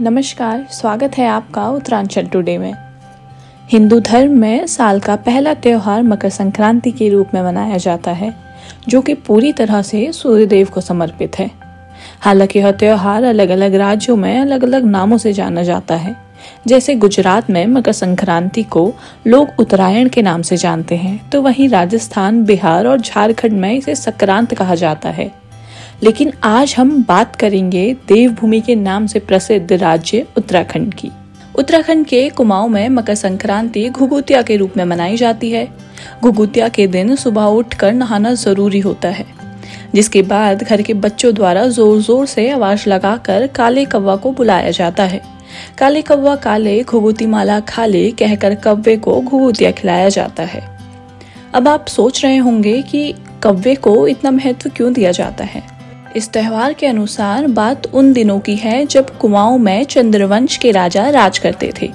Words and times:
नमस्कार, 0.00 0.66
स्वागत 0.70 1.16
है 1.18 1.26
आपका 1.26 1.66
उत्तरांचल 1.68 2.26
टुडे 2.26 2.56
में। 2.58 2.74
हिंदू 3.68 3.98
धर्म 4.00 4.36
में 4.38 4.66
साल 4.66 5.00
का 5.00 5.16
पहला 5.16 5.54
त्यौहार 5.54 6.02
मकर 6.02 6.28
संक्रांति 6.28 6.90
के 6.90 7.08
रूप 7.08 7.30
में 7.34 7.40
मनाया 7.42 7.76
जाता 7.76 8.10
है, 8.10 8.32
जो 8.88 9.00
कि 9.00 9.14
पूरी 9.14 9.52
तरह 9.52 9.82
से 9.82 10.12
सूर्यदेव 10.12 10.68
को 10.74 10.80
समर्पित 10.80 11.38
है। 11.38 11.50
हालाँकि 12.20 12.58
यह 12.58 12.70
त्यौहार 12.72 13.24
अलग 13.24 13.48
अलग 13.48 13.74
राज्यों 13.74 14.16
में 14.16 14.38
अलग 14.38 14.64
अलग 14.64 14.84
नामों 14.84 15.18
से 15.18 15.32
जाना 15.32 15.62
जाता 15.62 15.94
है, 15.94 16.16
जैसे 16.66 16.94
गुजरात 16.94 17.50
में 17.50 17.66
मकर 17.66 17.92
संक्रांति 17.92 18.62
को 18.62 18.92
लोग 19.26 19.48
उत्तरायण 19.58 20.08
के 20.08 20.22
नाम 20.22 20.42
से 20.42 20.56
जानते 20.56 20.96
हैं 20.96 21.30
तो 21.30 21.42
वहीं 21.42 21.68
राजस्थान, 21.68 22.44
बिहार 22.44 22.86
और 22.86 23.00
झारखंड 23.00 23.52
में 23.52 23.72
इसे 23.72 23.94
संक्रांत 23.94 24.54
कहा 24.54 24.74
जाता 24.74 25.10
है। 25.10 25.30
लेकिन 26.02 26.32
आज 26.44 26.74
हम 26.78 27.04
बात 27.04 27.36
करेंगे 27.36 27.96
देवभूमि 28.08 28.60
के 28.60 28.74
नाम 28.74 29.06
से 29.06 29.18
प्रसिद्ध 29.18 29.72
राज्य 29.72 30.26
उत्तराखंड 30.36 30.94
की। 30.94 31.10
उत्तराखंड 31.58 32.06
के 32.06 32.28
कुमाऊं 32.28 32.68
में 32.68 32.88
मकर 32.88 33.14
संक्रांति 33.14 33.88
घुगुतिया 33.88 34.42
के 34.42 34.56
रूप 34.56 34.76
में 34.76 34.84
मनाई 34.84 35.16
जाती 35.16 35.50
है। 35.50 35.68
घुगुतिया 36.22 36.68
के 36.68 36.86
दिन 36.86 37.16
सुबह 37.16 37.42
उठकर 37.42 37.92
नहाना 37.92 38.34
ज़रूरी 38.34 38.80
होता 38.80 39.08
है। 39.08 39.26
जिसके 39.94 40.22
बाद 40.22 40.62
घर 40.62 40.82
के 40.82 40.94
बच्चों 40.94 41.34
द्वारा 41.34 41.66
ज़ोर 41.68 42.00
ज़ोर 42.00 42.26
से 42.26 42.50
आवाज़ 42.50 42.88
लगाकर 42.88 43.46
काले 43.46 43.84
कौवा 43.84 44.16
को 44.16 44.32
बुलाया 44.32 44.70
जाता 44.70 45.04
है। 45.04 45.20
काले 45.78 46.02
कौवा 46.02 46.36
काले 46.36 46.82
घुगुती 46.82 47.26
माला 47.26 47.60
खाले 47.60 48.10
कहकर 48.10 48.54
कव्वे 48.54 48.96
को 48.96 49.20
घुगुतिया 49.20 49.70
खिलाया 49.70 50.08
जाता 50.08 50.42
है। 50.42 50.62
अब 51.54 51.68
आप 51.68 51.86
सोच 51.86 52.24
रहे 52.24 52.36
होंगे 52.36 52.82
कि 52.82 53.14
कव्वे 53.42 53.74
को 53.74 54.08
इतना 54.08 54.30
महत्व 54.30 54.70
क्यों 54.70 54.92
दिया 54.92 55.10
जाता 55.10 55.44
है? 55.44 55.77
इस 56.16 56.28
त्योहार 56.32 56.72
के 56.72 56.86
अनुसार 56.86 57.46
बात 57.46 57.86
उन 57.86 58.12
दिनों 58.12 58.38
की 58.40 58.56
है 58.56 58.86
जब 58.86 59.18
कुमाऊं 59.18 59.58
में 59.58 59.84
चंद्रवंश 59.84 60.56
के 60.56 60.70
राजा 60.70 61.08
राज 61.08 61.38
करते 61.38 61.72
थे। 61.82 61.90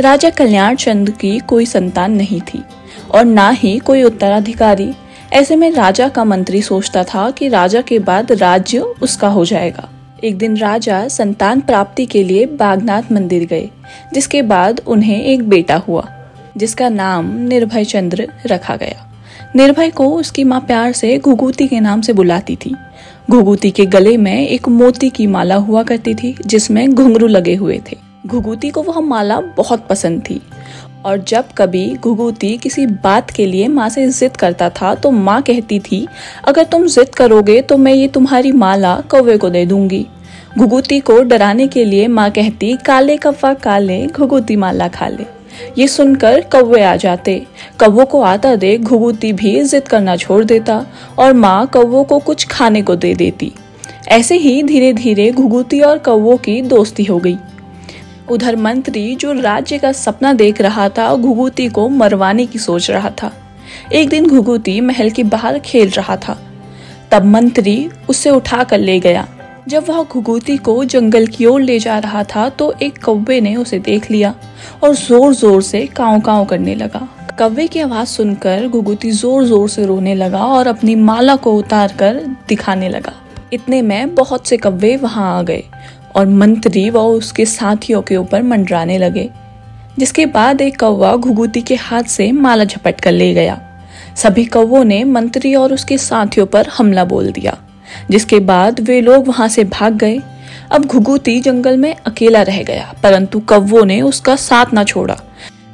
राजा 0.00 0.30
कल्याण 0.30 0.76
चंद्र 0.76 1.12
की 1.12 1.38
कोई 1.38 1.66
संतान 1.66 2.12
नहीं 2.12 2.40
थी 2.40 2.62
और 3.10 3.24
ना 3.24 3.48
ही 3.50 3.78
कोई 3.78 4.02
उत्तराधिकारी। 4.02 4.92
ऐसे 5.32 5.56
में 5.56 5.70
राजा 5.70 6.08
का 6.08 6.24
मंत्री 6.24 6.62
सोचता 6.62 7.04
था 7.04 7.30
कि 7.30 7.48
राजा 7.48 7.80
के 7.80 7.98
बाद 7.98 8.32
राज्य 8.32 8.78
उसका 8.78 9.28
हो 9.28 9.44
जाएगा। 9.44 9.88
एक 10.24 10.38
दिन 10.38 10.56
राजा 10.56 11.08
संतान 11.08 11.60
प्राप्ति 11.60 12.06
के 12.06 12.22
लिए 12.24 12.46
बागनाथ 12.46 13.02
मंदिर 13.12 13.46
गए, 13.46 13.70
जिसके 14.14 14.42
बाद 14.42 14.80
उन्हें 14.86 15.24
एक 15.24 15.48
बेटा 15.48 15.76
हुआ, 15.76 16.08
जिसका 16.56 16.88
नाम 16.88 17.34
निर्भय 17.36 17.84
चंद्र 17.84 18.28
रखा 18.46 18.76
गया। 18.76 19.10
निर्भय 19.56 19.90
को 19.90 20.08
उसकी 20.08 20.44
माँ 20.44 20.60
प्यार 20.60 20.92
से 20.92 21.18
घुगुती 21.18 21.68
के 21.68 21.80
नाम 21.80 22.00
से 22.00 22.12
बुलाती 22.12 22.56
थी। 22.56 22.74
घुगुती 23.30 23.70
के 23.70 23.84
गले 23.86 24.16
में 24.16 24.48
एक 24.48 24.68
मोती 24.68 25.08
की 25.10 25.26
माला 25.26 25.54
हुआ 25.56 25.82
करती 25.82 26.14
थी, 26.14 26.34
जिसमें 26.46 26.94
घुंघरू 26.94 27.26
लगे 27.26 27.54
हुए 27.54 27.80
थे। 27.92 27.96
घुगुती 28.26 28.70
को 28.70 28.82
वह 28.82 29.00
माला 29.00 29.40
बहुत 29.56 29.86
पसंद 29.86 30.20
थी। 30.20 30.40
और 31.04 31.18
जब 31.18 31.44
कभी 31.58 31.94
घुगुती 31.94 32.56
किसी 32.56 32.86
बात 32.86 33.30
के 33.30 33.46
लिए 33.46 33.68
माँ 33.68 33.88
से 33.88 34.08
जिद 34.10 34.36
करता 34.36 34.68
था 34.70 34.94
तो 34.94 35.10
माँ 35.10 35.40
कहती 35.42 35.78
थी, 35.80 36.06
अगर 36.48 36.64
तुम 36.64 36.86
जिद 36.86 37.08
करोगे 37.08 37.60
तो 37.62 37.76
मैं 37.76 37.94
ये 37.94 38.08
तुम्हारी 38.08 38.52
माला 38.52 38.96
कौवे 39.10 39.36
को 39.36 39.50
दे 39.50 39.64
दूँगी। 39.66 40.06
घुगुती 40.58 41.00
को 41.00 41.20
डराने 41.22 41.66
के 41.68 41.84
लिए 41.84 42.06
माँ 42.08 42.30
कहती, 42.30 42.76
काले 42.76 43.16
कव्वा 43.16 43.54
काले 43.54 44.06
घुगुती 44.06 44.56
माला 44.56 44.88
खा 44.88 45.08
ले। 45.08 45.33
ये 45.78 45.88
सुनकर 45.88 46.40
कौवे 46.40 46.82
आ 46.82 46.96
जाते। 46.96 47.46
कौवों 47.78 48.06
को 48.06 48.20
आता 48.20 48.56
देख 48.56 48.80
घुगुती 48.80 49.32
भी 49.32 49.64
जिद 49.64 49.88
करना 49.88 50.16
छोड़ 50.16 50.44
देता 50.44 50.86
और 51.18 51.32
माँ 51.32 51.66
कौवों 51.66 52.04
को 52.04 52.18
कुछ 52.18 52.46
खाने 52.46 52.82
को 52.82 52.96
दे 52.96 53.14
देती। 53.14 53.52
ऐसे 54.08 54.36
ही 54.36 54.62
धीरे 54.62 54.92
धीरे 54.92 55.30
घुगुती 55.30 55.80
और 55.80 55.98
कौवों 55.98 56.36
की 56.36 56.62
दोस्ती 56.62 57.04
हो 57.04 57.18
गई। 57.18 57.36
उधर 58.30 58.56
मंत्री 58.56 59.14
जो 59.14 59.32
राज्य 59.32 59.78
का 59.78 59.92
सपना 59.92 60.32
देख 60.32 60.60
रहा 60.60 60.88
था 60.88 61.14
घुगुती 61.14 61.68
को 61.68 61.88
मरवाने 61.88 62.46
की 62.46 62.58
सोच 62.58 62.90
रहा 62.90 63.10
था। 63.10 63.32
एक 63.92 64.08
दिन 64.08 64.28
घुगुती 64.28 64.80
महल 64.80 65.10
के 65.10 65.22
बाहर 65.22 65.58
खेल 65.58 65.88
रहा 65.88 66.16
था। 66.16 66.38
तब 67.10 67.24
मंत्री 67.24 67.90
उसे 68.08 68.30
उठा 68.30 68.64
कर 68.64 68.78
ले 68.78 69.00
गया। 69.00 69.28
जब 69.68 69.84
वह 69.88 70.02
घुगुती 70.02 70.56
को 70.56 70.84
जंगल 70.84 71.26
की 71.26 71.46
ओर 71.46 71.60
ले 71.60 71.78
जा 71.78 71.98
रहा 71.98 72.22
था 72.24 72.48
तो 72.50 72.72
एक 72.82 73.02
कौवे 73.04 73.40
ने 73.40 73.54
उसे 73.56 73.78
देख 73.78 74.10
लिया 74.10 74.34
और 74.84 74.94
ज़ोर 74.94 75.34
ज़ोर 75.34 75.62
से 75.62 75.84
काव 75.86 76.20
काव 76.20 76.44
करने 76.44 76.74
लगा। 76.74 77.00
कौवे 77.38 77.66
की 77.66 77.80
आवाज़ 77.80 78.08
सुनकर 78.08 78.66
घुगुती 78.68 79.10
ज़ोर 79.12 79.44
ज़ोर 79.44 79.68
से 79.68 79.86
रोने 79.86 80.14
लगा 80.14 80.44
और 80.46 80.66
अपनी 80.66 80.94
माला 80.96 81.36
को 81.36 81.56
उतार 81.58 81.96
कर 81.98 82.20
दिखाने 82.48 82.88
लगा। 82.88 83.12
इतने 83.52 83.80
में 83.82 84.14
बहुत 84.14 84.46
से 84.46 84.56
कौवे 84.56 84.94
वहाँ 84.96 85.38
आ 85.38 85.42
गए 85.42 85.64
और 86.16 86.26
मंत्री 86.28 86.88
व 86.90 86.98
उसके 86.98 87.46
साथियों 87.46 88.02
के 88.02 88.16
ऊपर 88.16 88.42
मंडराने 88.42 88.98
लगे, 88.98 89.28
जिसके 89.98 90.26
बाद 90.28 90.60
एक 90.60 90.80
कौवा 90.80 91.16
घुगुती 91.16 91.60
के 91.62 91.74
हाथ 91.76 92.02
से 92.10 92.30
माला 92.34 92.64
झपट 92.64 93.00
कर 93.00 93.12
ले 93.12 93.32
गया। 93.34 93.60
सभी 94.16 94.44
कौवों 94.46 94.84
ने 94.84 95.04
मंत्री 95.04 95.54
और 95.54 95.72
उसके 95.72 95.98
साथियों 96.00 96.46
पर 96.46 96.68
हमला 96.68 97.04
बोल 97.06 97.30
दिया। 97.32 97.58
जिसके 98.10 98.40
बाद 98.42 98.80
वे 98.80 99.00
लोग 99.00 99.28
वहाँ 99.28 99.48
से 99.48 99.64
भाग 99.64 99.96
गए। 99.96 100.20
अब 100.72 100.84
घुगुती 100.84 101.40
जंगल 101.40 101.76
में 101.76 101.94
अकेला 101.96 102.42
रह 102.42 102.62
गया, 102.62 102.94
परंतु 103.02 103.40
कव्वों 103.40 103.84
ने 103.84 104.00
उसका 104.02 104.36
साथ 104.36 104.74
न 104.74 104.84
छोड़ा। 104.84 105.16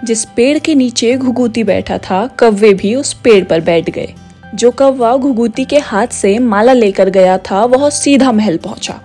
जिस 0.05 0.25
पेड़ 0.27 0.59
के 0.59 0.75
नीचे 0.75 1.17
घुगुती 1.17 1.65
बैठा 1.65 1.99
था 2.01 2.27
कव्वे 2.39 2.73
भी 2.75 2.95
उस 2.95 3.13
पेड़ 3.15 3.45
पर 3.45 3.61
बैठ 3.61 3.91
गए। 3.91 4.15
जो 4.55 4.71
कव्वा 4.71 5.17
घुगुती 5.17 5.65
के 5.65 5.79
हाथ 5.79 6.07
से 6.07 6.39
माला 6.39 6.73
लेकर 6.73 7.11
गया 7.11 7.37
था, 7.41 7.65
वह 7.65 7.89
सीधा 7.91 8.33
महल 8.33 8.57
पहुँचा। 8.57 9.01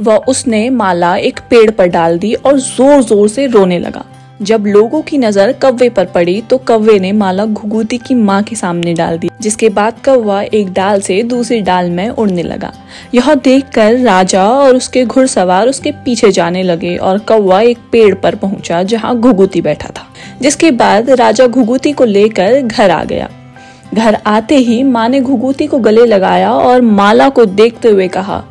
वह 0.00 0.16
उसने 0.28 0.68
माला 0.70 1.14
एक 1.16 1.40
पेड़ 1.50 1.70
पर 1.70 1.86
डाल 1.86 2.18
दी 2.18 2.32
और 2.34 2.58
ज़ोर 2.58 3.02
ज़ोर 3.02 3.28
से 3.28 3.46
रोने 3.46 3.78
लगा। 3.78 4.04
जब 4.40 4.64
लोगों 4.66 5.00
की 5.02 5.18
नज़र 5.18 5.52
कव्वे 5.52 5.88
पर 5.88 6.04
पड़ी 6.06 6.40
तो 6.40 6.56
कव्वे 6.58 6.98
ने 6.98 7.10
माला 7.12 7.44
घुगुती 7.46 7.98
की 7.98 8.14
माँ 8.14 8.42
के 8.42 8.56
सामने 8.56 8.94
डाल 8.94 9.18
दी, 9.18 9.30
जिसके 9.40 9.68
बाद 9.68 9.98
कौवा 10.04 10.40
एक 10.42 10.72
डाल 10.72 11.00
से 11.00 11.22
दूसरी 11.22 11.60
डाल 11.62 11.90
में 11.90 12.08
उड़ने 12.08 12.42
लगा। 12.42 12.72
यह 13.14 13.34
देखकर 13.34 13.98
राजा 13.98 14.44
और 14.44 14.76
उसके 14.76 15.04
घुड़सवार 15.04 15.68
उसके 15.68 15.92
पीछे 16.04 16.30
जाने 16.32 16.62
लगे 16.62 16.96
और 16.96 17.18
कौवा 17.20 17.60
एक 17.60 17.78
पेड़ 17.92 18.14
पर 18.14 18.34
पहुँचा, 18.36 18.82
जहाँ 18.82 19.16
घुगुती 19.16 19.60
बैठा 19.60 19.88
था, 19.88 20.06
जिसके 20.42 20.70
बाद 20.72 21.10
राजा 21.12 21.46
घुगुती 21.46 21.92
को 21.92 22.04
लेकर 22.04 22.60
घर 22.60 22.90
आ 22.90 23.02
गया। 23.04 23.30
घर 23.94 24.18
आते 24.26 24.56
ही 24.56 24.82
माँ 24.82 25.08
ने 25.08 25.20
घुगुती 25.20 25.66
को 25.66 25.78
गले 25.78 26.06
लगाया 26.06 26.52
और 26.52 26.80
माला 26.82 27.28
को 27.28 27.44
देखते 27.46 27.88
हुए 27.88 28.08
कहा, 28.10 28.42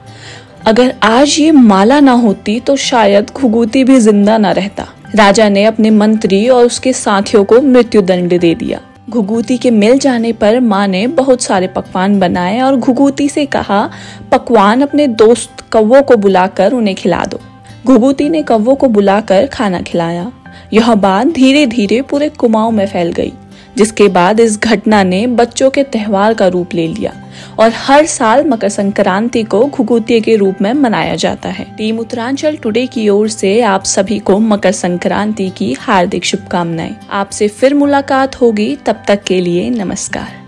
अगर 0.67 0.93
आज 1.03 1.35
ये 1.39 1.51
माला 1.51 1.99
ना 1.99 2.11
होती 2.17 2.59
तो 2.59 2.75
शायद 2.81 3.31
घुगुती 3.31 3.83
भी 3.83 3.99
ज़िंदा 3.99 4.37
ना 4.37 4.51
रहता। 4.53 4.87
राजा 5.15 5.49
ने 5.49 5.63
अपने 5.65 5.89
मंत्री 5.89 6.49
और 6.49 6.65
उसके 6.65 6.93
साथियों 6.93 7.43
को 7.43 7.61
मृत्यु 7.61 8.01
दंड 8.01 8.39
दे 8.39 8.55
दिया। 8.55 8.79
घुगुती 9.09 9.57
के 9.57 9.71
मिल 9.71 9.97
जाने 9.97 10.33
पर 10.33 10.59
माँ 10.59 10.87
ने 10.87 11.07
बहुत 11.07 11.41
सारे 11.41 11.67
पकवान 11.67 12.19
बनाए 12.19 12.59
और 12.59 12.75
घुगुती 12.75 13.29
से 13.29 13.45
कहा, 13.45 13.89
पकवान 14.31 14.81
अपने 14.81 15.07
दोस्त 15.07 15.65
कव्वों 15.71 16.01
को 16.03 16.17
बुलाकर 16.17 16.73
उन्हें 16.73 16.95
खिला 16.95 17.25
दो। 17.25 17.39
घुगुती 17.85 18.29
ने 18.29 18.43
कव्वो 18.43 18.75
को 18.75 18.87
बुलाकर 18.87 19.47
खाना 19.47 19.81
खिलाया। 19.81 20.31
यह 20.73 20.95
बात 20.95 21.27
धीरे 21.27 21.65
धीरे 21.65 22.01
पूरे 22.01 22.29
कुमाऊं 22.29 22.71
में 22.71 22.87
फैल 22.87 23.11
गई। 23.11 23.33
जिसके 23.77 24.07
बाद 24.07 24.39
इस 24.39 24.59
घटना 24.59 25.03
ने 25.03 25.27
बच्चों 25.27 25.69
के 25.69 25.83
त्यौहार 25.83 26.33
का 26.33 26.47
रूप 26.47 26.73
ले 26.73 26.87
लिया 26.87 27.13
और 27.59 27.71
हर 27.75 28.05
साल 28.05 28.45
मकर 28.47 28.69
संक्रांति 28.69 29.43
को 29.43 29.65
घुघुतिये 29.65 30.19
के 30.19 30.35
रूप 30.35 30.61
में 30.61 30.73
मनाया 30.73 31.15
जाता 31.15 31.49
है। 31.49 31.65
टीम 31.77 31.99
उत्तरांचल 31.99 32.57
टुडे 32.57 32.85
की 32.87 33.09
ओर 33.09 33.29
से 33.29 33.61
आप 33.61 33.83
सभी 33.83 34.19
को 34.19 34.39
मकर 34.39 34.71
संक्रांति 34.71 35.49
की 35.49 35.73
हार्दिक 35.73 36.25
शुभकामनाएँ। 36.25 36.95
आपसे 37.11 37.47
फिर 37.47 37.73
मुलाकात 37.73 38.41
होगी, 38.41 38.75
तब 38.75 39.03
तक 39.07 39.23
के 39.23 39.41
लिए 39.41 39.69
नमस्कार। 39.69 40.42